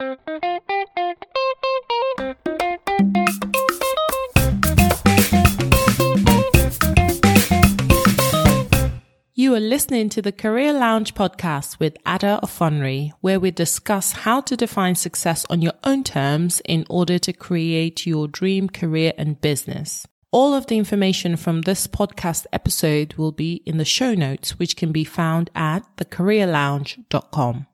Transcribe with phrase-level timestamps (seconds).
[0.00, 0.06] You
[9.54, 14.56] are listening to the Career Lounge podcast with Ada Offonry, where we discuss how to
[14.56, 20.06] define success on your own terms in order to create your dream career and business.
[20.30, 24.76] All of the information from this podcast episode will be in the show notes, which
[24.76, 27.67] can be found at thecareerlounge.com.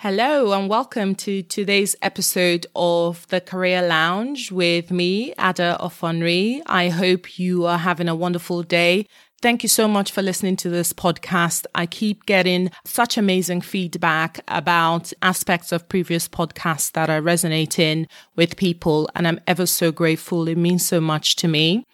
[0.00, 6.60] Hello and welcome to today's episode of the Career Lounge with me, Ada Offonry.
[6.66, 9.06] I hope you are having a wonderful day
[9.42, 11.66] Thank you so much for listening to this podcast.
[11.74, 18.56] I keep getting such amazing feedback about aspects of previous podcasts that are resonating with
[18.56, 20.48] people, and I'm ever so grateful.
[20.48, 21.84] It means so much to me.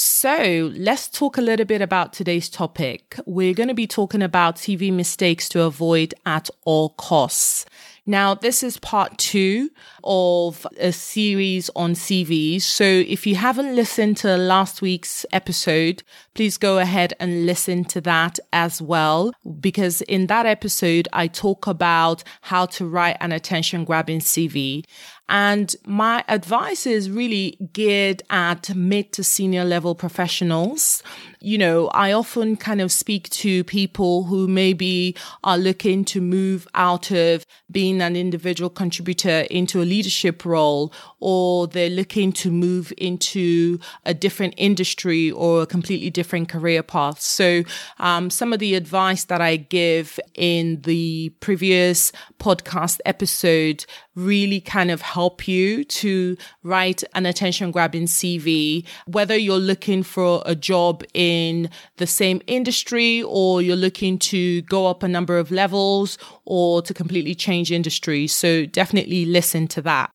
[0.00, 3.18] So let's talk a little bit about today's topic.
[3.26, 7.66] We're going to be talking about CV mistakes to avoid at all costs.
[8.08, 9.68] Now, this is part two
[10.02, 12.62] of a series on CVs.
[12.62, 18.00] So if you haven't listened to last week's episode, please go ahead and listen to
[18.00, 19.32] that as well.
[19.60, 24.86] Because in that episode, I talk about how to write an attention grabbing CV.
[25.28, 31.02] And my advice is really geared at mid to senior level professionals.
[31.40, 36.66] You know, I often kind of speak to people who maybe are looking to move
[36.74, 42.92] out of being an individual contributor into a leadership role, or they're looking to move
[42.98, 47.20] into a different industry or a completely different career path.
[47.20, 47.62] So,
[47.98, 53.86] um, some of the advice that I give in the previous podcast episode
[54.18, 60.42] really kind of help you to write an attention grabbing CV, whether you're looking for
[60.44, 65.50] a job in the same industry or you're looking to go up a number of
[65.50, 68.26] levels or to completely change industry.
[68.26, 70.10] So definitely listen to that.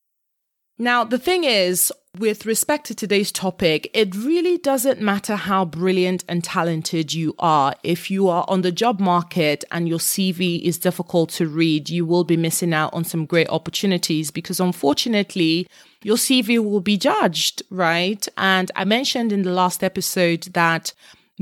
[0.80, 6.24] Now, the thing is, with respect to today's topic, it really doesn't matter how brilliant
[6.28, 7.76] and talented you are.
[7.84, 12.06] If you are on the job market and your CV is difficult to read, you
[12.06, 15.68] will be missing out on some great opportunities because unfortunately,
[16.04, 18.28] your CV will be judged, right?
[18.38, 20.94] And I mentioned in the last episode that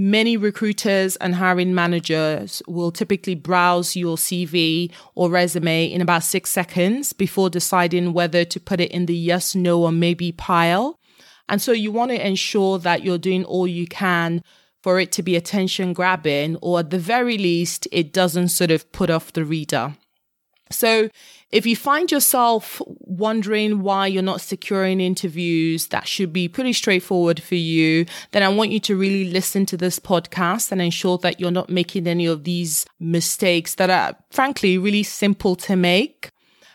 [0.04, 6.50] Many recruiters and hiring managers will typically browse your CV or resume in about six
[6.50, 10.98] seconds before deciding whether to put it in the yes, no, or maybe pile.
[11.48, 14.42] And so you want to ensure that you're doing all you can
[14.82, 18.92] for it to be attention grabbing, or at the very least, it doesn't sort of
[18.92, 19.96] put off the reader.
[20.72, 21.10] So
[21.52, 27.42] if you find yourself wondering why you're not securing interviews, that should be pretty straightforward
[27.42, 28.06] for you.
[28.32, 31.70] Then I want you to really listen to this podcast and ensure that you're not
[31.70, 36.32] making any of these mistakes that are frankly really simple to make.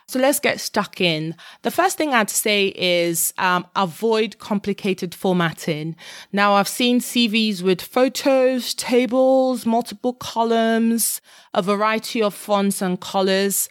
[0.09, 1.34] So let's get stuck in.
[1.62, 5.97] The first thing I'd say is um, avoid complicated formatting.
[6.32, 11.20] Now, I've seen CVs with photos, tables, multiple columns,
[11.53, 13.69] a variety of fonts and colors.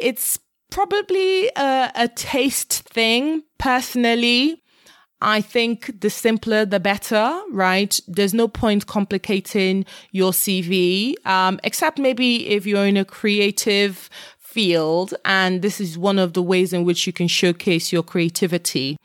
[0.00, 0.38] It's
[0.70, 3.42] probably a, a taste thing.
[3.58, 4.62] Personally,
[5.20, 7.98] I think the simpler the better, right?
[8.06, 15.14] There's no point complicating your CV, um, except maybe if you're in a creative field,
[15.24, 18.96] and this is one of the ways in which you can showcase your creativity.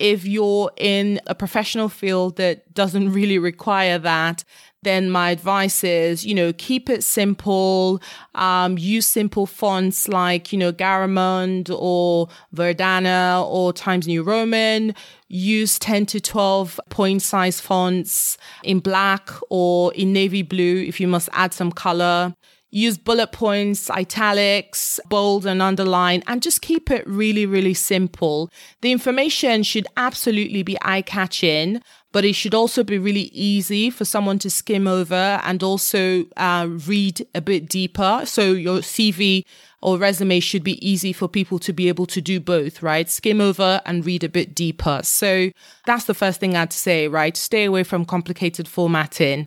[0.00, 4.44] If you're in a professional field that doesn't really require that,
[4.82, 8.00] then my advice is, you know, keep it simple.
[8.34, 14.94] Um, use simple fonts like, you know, Garamond or Verdana or Times New Roman.
[15.28, 21.08] Use 10 to 12 point size fonts in black or in navy blue if you
[21.08, 22.34] must add some color.
[22.70, 28.50] Use bullet points, italics, bold and underline, and just keep it really, really simple.
[28.80, 31.82] The information should absolutely be eye catching
[32.12, 36.66] but it should also be really easy for someone to skim over and also uh,
[36.86, 38.22] read a bit deeper.
[38.24, 39.44] So your CV
[39.82, 43.08] or resume should be easy for people to be able to do both, right?
[43.08, 45.00] Skim over and read a bit deeper.
[45.02, 45.50] So
[45.86, 47.36] that's the first thing I'd say, right?
[47.36, 49.46] Stay away from complicated formatting.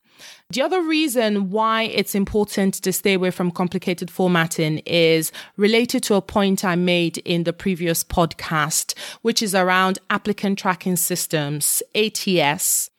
[0.49, 6.15] The other reason why it's important to stay away from complicated formatting is related to
[6.15, 12.89] a point I made in the previous podcast, which is around applicant tracking systems, ATS.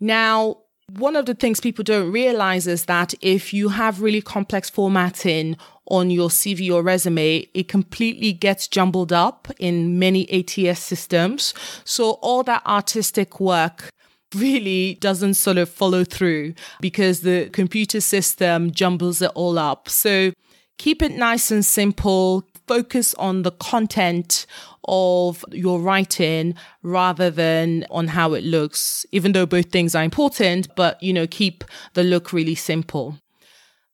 [0.00, 0.58] Now,
[0.96, 5.56] one of the things people don't realize is that if you have really complex formatting
[5.88, 11.54] on your CV or resume, it completely gets jumbled up in many ATS systems.
[11.84, 13.90] So all that artistic work
[14.34, 19.88] really doesn't sort of follow through because the computer system jumbles it all up.
[19.88, 20.32] So
[20.76, 22.44] keep it nice and simple.
[22.68, 24.46] focus on the content
[24.86, 30.68] of your writing rather than on how it looks, even though both things are important,
[30.76, 31.64] but, you know, keep
[31.94, 33.16] the look really simple.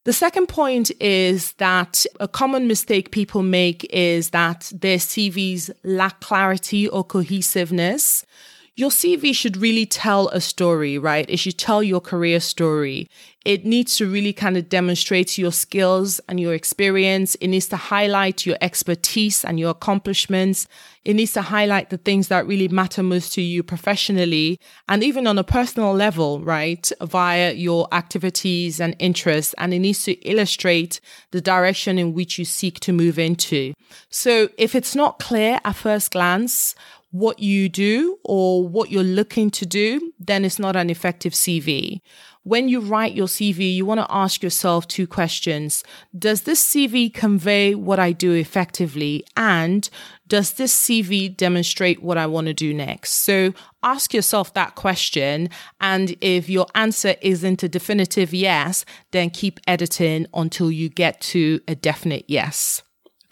[0.05, 6.21] The second point is that a common mistake people make is that their CVs lack
[6.21, 8.27] clarity or cohesiveness
[8.77, 11.27] your CV should really tell a story, right?
[11.29, 13.09] It should tell your career story.
[13.45, 17.37] It needs to really kind of demonstrate your skills and your experience.
[17.37, 20.67] It needs to highlight your expertise and your accomplishments.
[21.05, 25.27] It needs to highlight the things that really matter most to you professionally and even
[25.27, 26.91] on a personal level, right?
[27.01, 29.55] Via your activities and interests.
[29.59, 31.01] And it needs to illustrate
[31.31, 33.75] the direction in which you seek to move into.
[34.09, 36.75] So if it's not clear at first glance,
[37.15, 42.01] what you do or what you're looking to do, then it's not an effective CV.
[42.43, 45.85] When you write your CV, you want to ask yourself two questions.
[46.19, 49.25] Does this CV convey what I do effectively?
[49.37, 49.89] And
[50.27, 53.13] does this CV demonstrate what I want to do next?
[53.13, 55.51] So ask yourself that question.
[55.81, 61.61] And if your answer isn't a definitive yes, then keep editing until you get to
[61.69, 62.83] a definite yes.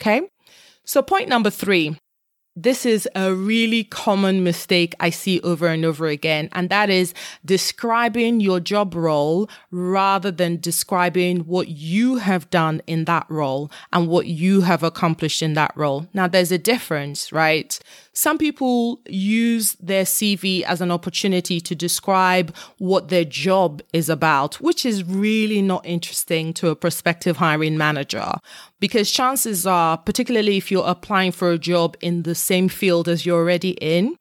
[0.01, 0.23] Okay.
[0.85, 1.97] So point number three
[2.55, 7.15] this is a really common mistake I see over and over again, and that is
[7.45, 14.07] describing your job role rather than describing what you have done in that role and
[14.09, 16.07] what you have accomplished in that role.
[16.13, 17.79] Now, there's a difference, right?
[18.13, 24.61] Some people use their CV as an opportunity to describe what their job is about,
[24.61, 28.33] which is really not interesting to a prospective hiring manager
[28.83, 33.25] because chances are, particularly if you're applying for a job in the same field as
[33.25, 34.17] you're already in,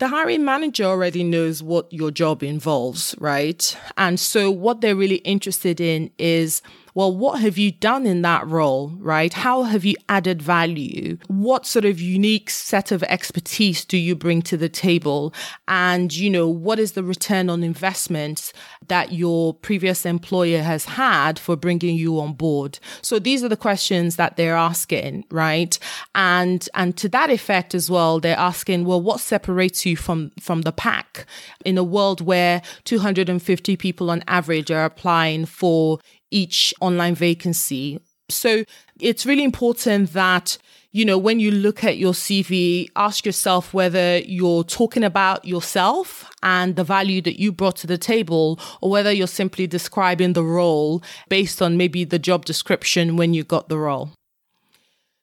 [0.00, 3.74] the hiring manager already knows what your job involves, right?
[3.96, 6.60] And so what they're really interested in is
[6.96, 9.30] well, what have you done in that role, right?
[9.30, 11.18] How have you added value?
[11.26, 15.34] What sort of unique set of expertise do you bring to the table?
[15.68, 18.50] And, you know, what is the return on investment
[18.88, 22.78] that your previous employer has had for bringing you on board?
[23.02, 25.78] So these are the questions that they're asking, right?
[26.14, 30.62] And, and to that effect as well, they're asking, well, what separates you from, from
[30.62, 31.26] the pack
[31.62, 35.98] in a world where 250 people on average are applying for
[36.30, 38.00] each online vacancy.
[38.28, 38.64] So
[39.00, 40.58] it's really important that
[40.96, 46.30] you know, when you look at your CV, ask yourself whether you're talking about yourself
[46.42, 50.42] and the value that you brought to the table, or whether you're simply describing the
[50.42, 54.08] role based on maybe the job description when you got the role.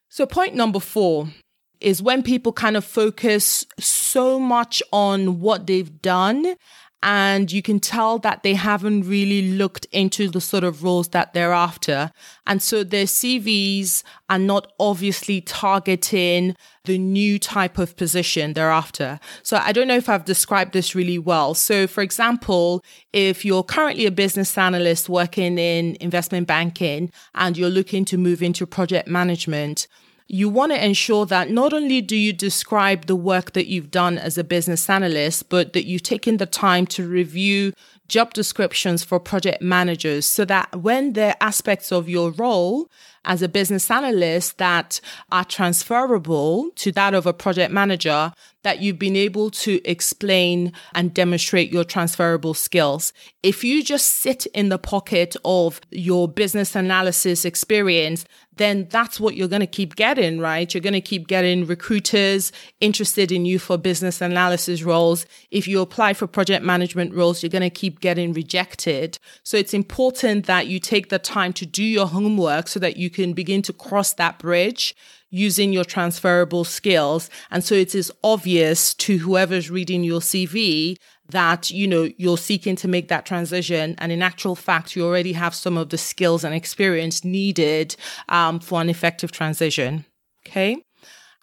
[0.10, 1.30] So, point number four
[1.82, 6.56] is when people kind of focus so much on what they've done
[7.04, 11.34] and you can tell that they haven't really looked into the sort of roles that
[11.34, 12.12] they're after.
[12.48, 16.56] And so their CVs are not obviously targeting
[16.86, 19.20] the new type of position they're after.
[19.44, 21.54] So I don't know if I've described this really well.
[21.54, 27.70] So for example, if you're currently a business analyst working in investment banking and you're
[27.70, 29.88] looking to move into project management,
[30.34, 34.18] you want to ensure that not only do you describe the work that you've done
[34.18, 37.72] as a business analyst, but that you've taken the time to review
[38.08, 42.90] job descriptions for project managers so that when there are aspects of your role
[43.26, 45.00] as a business analyst that
[45.32, 51.14] are transferable to that of a project manager, that you've been able to explain and
[51.14, 53.14] demonstrate your transferable skills.
[53.44, 58.26] If you just sit in the pocket of your business analysis experience,
[58.58, 60.74] then that's what you're going to keep getting, right?
[60.74, 65.26] You're going to keep getting recruiters interested in you for business analysis roles.
[65.52, 69.18] If you apply for project management roles, you're going to keep getting rejected.
[69.44, 73.10] So it's important that you take the time to do your homework so that you
[73.10, 74.96] can begin to cross that bridge
[75.34, 77.28] using your transferable skills.
[77.50, 80.98] And so it is obvious to whoever's reading your CV
[81.34, 83.96] that, you know, you're seeking to make that transition.
[83.98, 87.96] And in actual fact, you already have some of the skills and experience needed
[88.30, 90.06] um, for an effective transition.
[90.48, 90.78] Okay.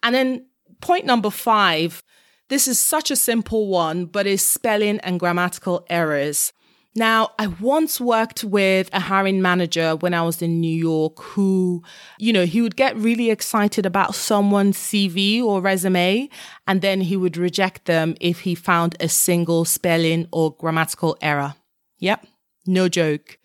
[0.03, 0.47] And then
[0.81, 2.03] point number five,
[2.49, 6.51] this is such a simple one, but is spelling and grammatical errors.
[6.93, 11.83] Now, I once worked with a hiring manager when I was in New York who,
[12.19, 16.27] you know, he would get really excited about someone's CV or resume,
[16.67, 21.55] and then he would reject them if he found a single spelling or grammatical error.
[21.99, 22.27] Yep,
[22.67, 23.37] no joke.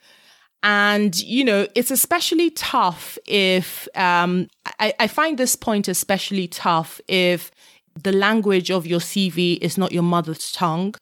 [0.64, 4.48] And, you know, it's especially tough if, um,
[4.80, 7.52] I, I find this point especially tough if
[7.94, 10.96] the language of your CV is not your mother's tongue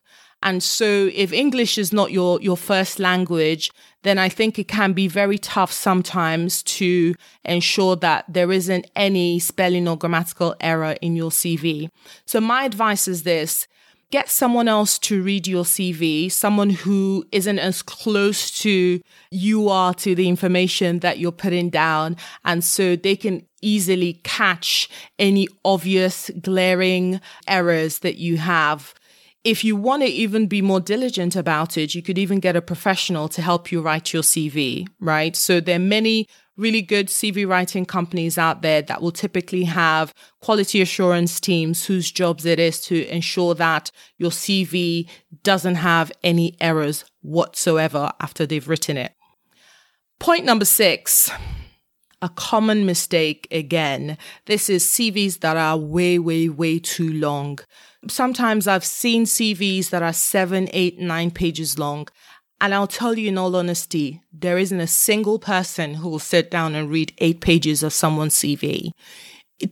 [0.44, 3.72] And so if English is not your, your first language,
[4.02, 7.14] then I think it can be very tough sometimes to
[7.46, 11.88] ensure that there isn't any spelling or grammatical error in your CV.
[12.26, 13.66] So my advice is this.
[14.10, 19.94] Get someone else to read your CV, someone who isn't as close to you are
[19.94, 22.18] to the information that you're putting down.
[22.44, 28.94] And so they can easily catch any obvious glaring errors that you have
[29.44, 32.62] if you want to even be more diligent about it, you could even get a
[32.62, 35.36] professional to help you write your CV, right?
[35.36, 40.14] So there are many really good CV writing companies out there that will typically have
[40.40, 45.08] quality assurance teams whose jobs it is to ensure that your CV
[45.42, 49.12] doesn't have any errors whatsoever after they've written it.
[50.18, 51.30] Point number six.
[52.22, 54.16] A common mistake again.
[54.46, 57.58] This is CVs that are way, way, way too long
[58.08, 62.08] sometimes I've seen CVs that are seven, eight, nine pages long.
[62.61, 66.50] And I'll tell you in all honesty, there isn't a single person who will sit
[66.50, 68.90] down and read eight pages of someone's CV.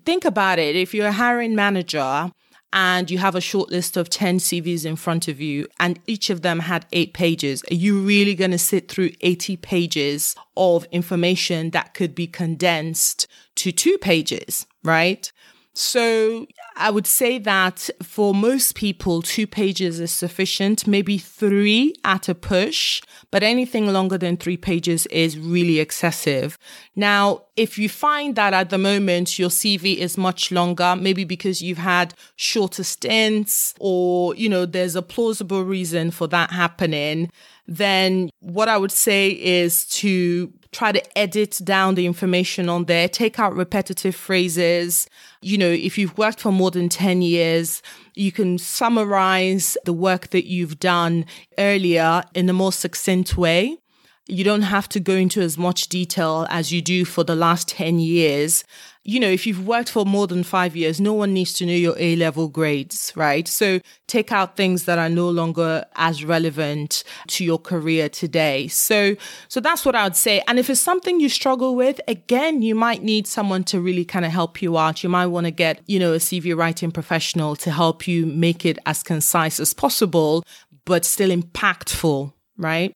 [0.04, 0.76] Think about it.
[0.76, 2.30] If you're a hiring manager
[2.72, 6.28] and you have a short list of 10 CVs in front of you and each
[6.28, 10.84] of them had eight pages, are you really going to sit through 80 pages of
[10.90, 15.32] information that could be condensed to two pages, right?
[15.74, 22.28] So I would say that for most people, two pages is sufficient, maybe three at
[22.28, 23.00] a push,
[23.30, 26.58] but anything longer than three pages is really excessive.
[26.94, 31.62] Now, if you find that at the moment your CV is much longer, maybe because
[31.62, 37.30] you've had shorter stints or, you know, there's a plausible reason for that happening,
[37.66, 43.08] then what I would say is to try to edit down the information on there,
[43.08, 45.06] take out repetitive phrases.
[45.42, 47.82] You know, if you've worked for more than 10 years,
[48.14, 51.26] you can summarize the work that you've done
[51.58, 53.78] earlier in a more succinct way.
[54.26, 57.68] You don't have to go into as much detail as you do for the last
[57.68, 58.64] 10 years
[59.04, 61.72] you know, if you've worked for more than five years, no one needs to know
[61.72, 63.48] your A level grades, right?
[63.48, 68.68] So take out things that are no longer as relevant to your career today.
[68.68, 69.16] So,
[69.48, 70.42] so that's what I would say.
[70.46, 74.24] And if it's something you struggle with, again, you might need someone to really kind
[74.24, 75.02] of help you out.
[75.02, 78.64] You might want to get, you know, a CV writing professional to help you make
[78.64, 80.44] it as concise as possible,
[80.84, 82.94] but still impactful, right?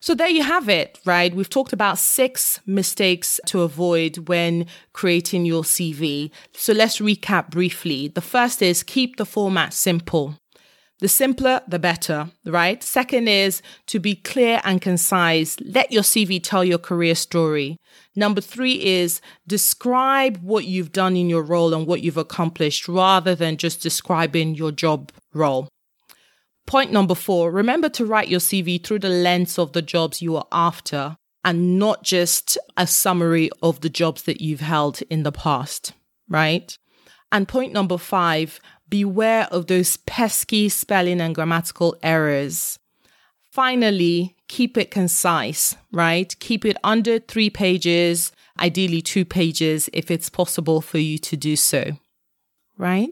[0.00, 1.34] So there you have it, right?
[1.34, 6.30] We've talked about six mistakes to avoid when creating your CV.
[6.52, 8.08] So let's recap briefly.
[8.08, 10.38] The first is keep the format simple.
[10.98, 12.82] The simpler, the better, right?
[12.82, 15.58] Second is to be clear and concise.
[15.60, 17.76] Let your CV tell your career story.
[18.14, 23.34] Number three is describe what you've done in your role and what you've accomplished rather
[23.34, 25.68] than just describing your job role.
[26.66, 30.36] Point number four, remember to write your CV through the lens of the jobs you
[30.36, 35.30] are after and not just a summary of the jobs that you've held in the
[35.30, 35.92] past,
[36.28, 36.76] right?
[37.30, 38.58] And point number five,
[38.88, 42.80] beware of those pesky spelling and grammatical errors.
[43.52, 46.36] Finally, keep it concise, right?
[46.40, 51.54] Keep it under three pages, ideally two pages if it's possible for you to do
[51.54, 51.92] so,
[52.76, 53.10] right?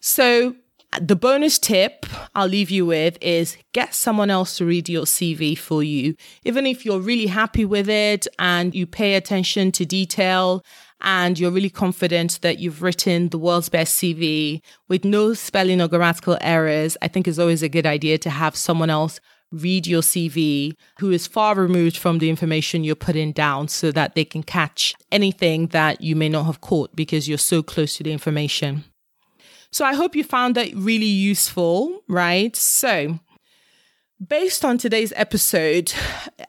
[0.00, 0.56] So
[0.98, 2.04] the bonus tip
[2.34, 6.16] I'll leave you with is get someone else to read your CV for you.
[6.44, 10.64] Even if you're really happy with it and you pay attention to detail
[11.00, 15.88] and you're really confident that you've written the world's best CV with no spelling or
[15.88, 19.20] grammatical errors, I think it's always a good idea to have someone else
[19.52, 24.14] read your CV who is far removed from the information you're putting down so that
[24.14, 28.02] they can catch anything that you may not have caught because you're so close to
[28.04, 28.84] the information.
[29.72, 32.54] So I hope you found that really useful, right?
[32.56, 33.20] So,
[34.26, 35.92] based on today's episode,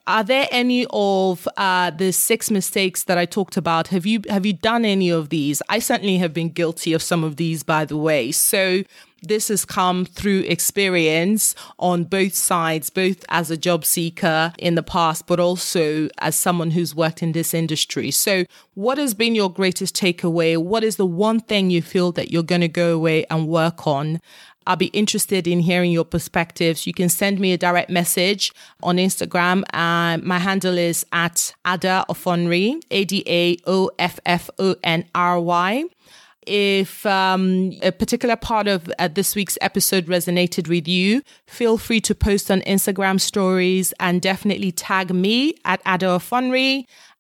[0.08, 3.90] are there any of uh, the six mistakes that I talked about?
[3.90, 5.62] Have you have you done any of these?
[5.70, 8.32] I certainly have been guilty of some of these, by the way.
[8.32, 8.84] So
[9.22, 14.84] this has come through experience on both sides, both as a job seeker in the
[14.84, 18.12] past, but also as someone who's worked in this industry.
[18.12, 20.58] So what has been your greatest takeaway?
[20.58, 23.86] What is the one thing you feel that you're going to go away and work
[23.86, 24.22] on?
[24.68, 26.86] I'll be interested in hearing your perspectives.
[26.86, 29.63] You can send me a direct message on Instagram.
[29.74, 35.06] Uh, my handle is at Ada Offonry, A D A O F F O N
[35.16, 35.86] R Y.
[36.48, 42.01] If um, a particular part of uh, this week's episode resonated with you, feel free
[42.01, 46.19] to post on Instagram stories and definitely tag me at Ada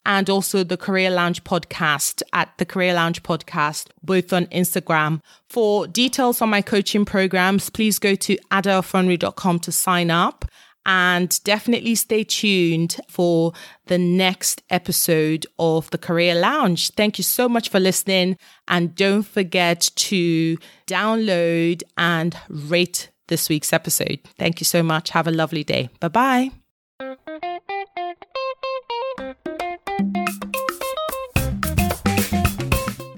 [0.05, 5.21] and also the Career Lounge podcast at the Career Lounge podcast, both on Instagram.
[5.49, 10.45] For details on my coaching programs, please go to adaoffonry.com to sign up
[10.85, 13.53] and definitely stay tuned for
[13.85, 16.91] the next episode of the Career Lounge.
[16.91, 18.37] Thank you so much for listening.
[18.67, 20.57] And don't forget to
[20.87, 24.19] download and rate this week's episode.
[24.37, 25.11] Thank you so much.
[25.11, 25.89] Have a lovely day.
[25.99, 26.51] Bye bye.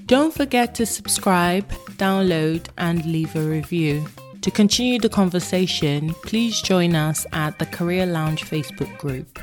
[0.05, 1.67] Don't forget to subscribe,
[1.97, 4.05] download, and leave a review.
[4.43, 9.39] To continue the conversation, please join us at the Career Lounge Facebook group.